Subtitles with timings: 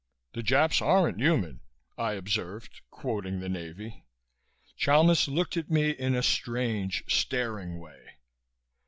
[0.33, 1.59] "The Japs aren't human,"
[1.95, 4.03] I observed, quoting the Navy.
[4.75, 8.15] Chalmis looked at me in a strange, staring way.